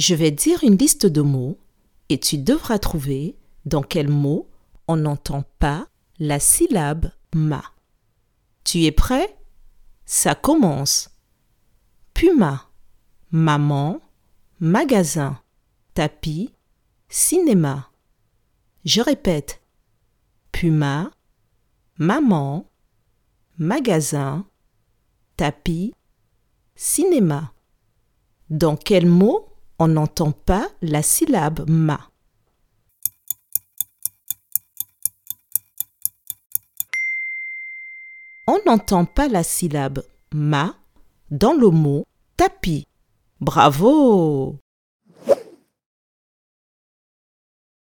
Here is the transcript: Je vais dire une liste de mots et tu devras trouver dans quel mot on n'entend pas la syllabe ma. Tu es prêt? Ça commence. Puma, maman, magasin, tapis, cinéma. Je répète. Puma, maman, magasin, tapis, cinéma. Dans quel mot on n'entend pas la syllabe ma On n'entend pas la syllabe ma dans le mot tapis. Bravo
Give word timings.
Je 0.00 0.14
vais 0.14 0.30
dire 0.30 0.64
une 0.64 0.78
liste 0.78 1.04
de 1.04 1.20
mots 1.20 1.58
et 2.08 2.18
tu 2.18 2.38
devras 2.38 2.78
trouver 2.78 3.36
dans 3.66 3.82
quel 3.82 4.08
mot 4.08 4.48
on 4.88 4.96
n'entend 4.96 5.44
pas 5.58 5.88
la 6.18 6.40
syllabe 6.40 7.10
ma. 7.34 7.62
Tu 8.64 8.84
es 8.84 8.92
prêt? 8.92 9.36
Ça 10.06 10.34
commence. 10.34 11.10
Puma, 12.14 12.70
maman, 13.30 14.00
magasin, 14.58 15.38
tapis, 15.92 16.50
cinéma. 17.10 17.90
Je 18.86 19.02
répète. 19.02 19.60
Puma, 20.50 21.10
maman, 21.98 22.70
magasin, 23.58 24.46
tapis, 25.36 25.92
cinéma. 26.74 27.52
Dans 28.48 28.78
quel 28.78 29.04
mot 29.04 29.49
on 29.80 29.88
n'entend 29.88 30.30
pas 30.30 30.68
la 30.82 31.02
syllabe 31.02 31.64
ma 31.66 31.98
On 38.46 38.58
n'entend 38.66 39.06
pas 39.06 39.28
la 39.28 39.42
syllabe 39.42 40.02
ma 40.32 40.74
dans 41.30 41.54
le 41.54 41.70
mot 41.70 42.04
tapis. 42.36 42.84
Bravo 43.40 44.56